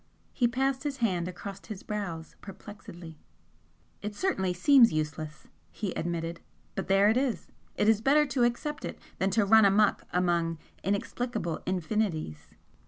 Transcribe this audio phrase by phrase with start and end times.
[0.33, 3.19] He passed his hand across his brows perplexedly.
[4.01, 6.41] "It certainly seems useless," he admitted
[6.73, 7.51] "but there it is.
[7.75, 12.47] It is better to accept it than run amok among inexplicable infinities."